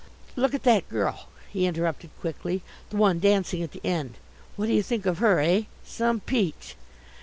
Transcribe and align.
"Look 0.35 0.55
at 0.55 0.63
that 0.63 0.89
girl," 0.89 1.27
he 1.51 1.67
interrupted 1.67 2.09
quickly, 2.19 2.63
"the 2.89 2.97
one 2.97 3.19
dancing 3.19 3.61
at 3.61 3.71
the 3.71 3.85
end. 3.85 4.15
What 4.55 4.65
do 4.65 4.73
you 4.73 4.81
think 4.81 5.05
of 5.05 5.19
her, 5.19 5.39
eh? 5.39 5.65
Some 5.85 6.21
peach!" 6.21 6.75